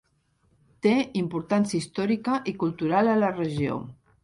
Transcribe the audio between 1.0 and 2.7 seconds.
importància històrica i